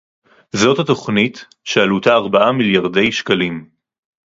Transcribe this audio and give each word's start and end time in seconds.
זאת 0.55 0.79
התוכנית 0.79 1.45
שעלותה 1.63 2.13
ארבעה 2.13 2.51
מיליארדי 2.51 3.11
שקלים 3.11 3.69